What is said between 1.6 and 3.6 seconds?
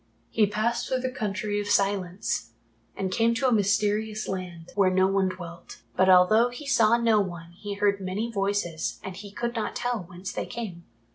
of Silence, and came to a